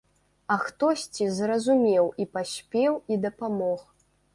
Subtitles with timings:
[0.55, 3.91] А хтосьці зразумеў і паспеў, і дапамог.